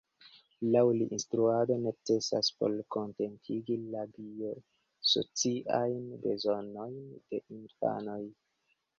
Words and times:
Laŭ 0.75 0.81
li 0.99 1.05
instruado 1.15 1.75
necesas 1.81 2.47
por 2.61 2.73
kontentigi 2.95 3.77
la 3.95 4.05
'bio-sociajn 4.15 6.01
bezonojn' 6.23 7.05
de 7.35 7.41
infanoj. 7.59 8.19